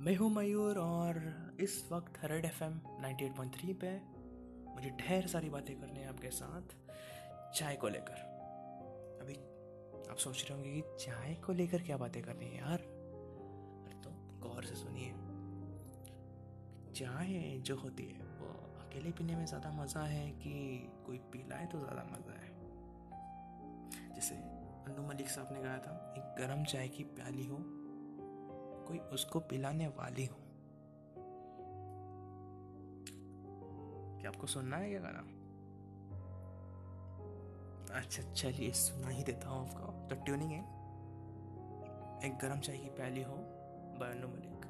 [0.00, 1.16] मैं हूँ मयूर और
[1.60, 3.90] इस वक्त रेड एफ़ एम नाइन्टी पे
[4.74, 6.74] मुझे ढेर सारी बातें करनी है आपके साथ
[7.54, 8.22] चाय को लेकर।
[9.22, 9.34] अभी
[10.10, 12.78] आप सोच रहे होंगे कि चाय को लेकर क्या बातें करनी है यार?
[12.78, 15.10] अरे तो गौर से सुनिए।
[16.94, 18.48] चाय जो होती है, वो
[18.80, 20.52] अकेले पीने में ज़्यादा मज़ा है कि
[21.06, 22.48] कोई पिलाए तो ज़्यादा मज़ा है?
[24.14, 27.58] जैसे अन्नू मलिक साहब ने कहा था, एक गर्म चाय की प्याली हो
[28.90, 30.36] कोई उसको पिलाने वाली हो।
[34.20, 35.20] क्या आपको सुनना है ये गाना?
[37.94, 40.60] अच्छा चलिए सुना ही देता हूँ आपको। तो ट्यूनिंग है
[42.24, 43.36] एक गरम चाय की प्याली हो
[44.00, 44.69] बनो मलिक।